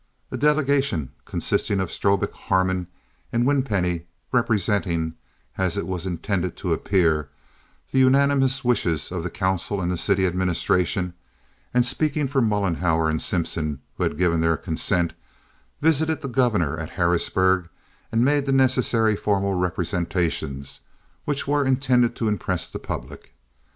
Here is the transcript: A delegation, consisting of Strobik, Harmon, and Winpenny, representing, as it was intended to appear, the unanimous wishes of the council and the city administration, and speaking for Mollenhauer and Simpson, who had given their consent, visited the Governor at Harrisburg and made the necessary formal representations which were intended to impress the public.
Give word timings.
A 0.31 0.35
delegation, 0.37 1.11
consisting 1.25 1.79
of 1.79 1.91
Strobik, 1.91 2.31
Harmon, 2.33 2.87
and 3.31 3.45
Winpenny, 3.45 4.07
representing, 4.31 5.13
as 5.59 5.77
it 5.77 5.85
was 5.85 6.07
intended 6.07 6.57
to 6.57 6.73
appear, 6.73 7.29
the 7.91 7.99
unanimous 7.99 8.63
wishes 8.65 9.11
of 9.11 9.21
the 9.21 9.29
council 9.29 9.79
and 9.79 9.91
the 9.91 9.97
city 9.97 10.25
administration, 10.25 11.13
and 11.71 11.85
speaking 11.85 12.27
for 12.27 12.41
Mollenhauer 12.41 13.11
and 13.11 13.21
Simpson, 13.21 13.79
who 13.95 14.01
had 14.01 14.17
given 14.17 14.41
their 14.41 14.57
consent, 14.57 15.13
visited 15.81 16.21
the 16.21 16.27
Governor 16.27 16.77
at 16.79 16.89
Harrisburg 16.97 17.69
and 18.11 18.25
made 18.25 18.47
the 18.47 18.51
necessary 18.51 19.15
formal 19.15 19.53
representations 19.53 20.81
which 21.25 21.47
were 21.47 21.63
intended 21.63 22.15
to 22.15 22.27
impress 22.27 22.71
the 22.71 22.79
public. 22.79 23.35